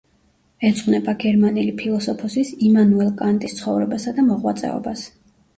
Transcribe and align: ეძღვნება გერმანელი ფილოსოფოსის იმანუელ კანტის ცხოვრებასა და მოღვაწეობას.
ეძღვნება 0.69 1.13
გერმანელი 1.23 1.75
ფილოსოფოსის 1.83 2.53
იმანუელ 2.71 3.13
კანტის 3.21 3.55
ცხოვრებასა 3.61 4.15
და 4.19 4.27
მოღვაწეობას. 4.31 5.07